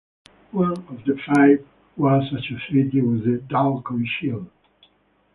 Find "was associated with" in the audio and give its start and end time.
1.95-3.23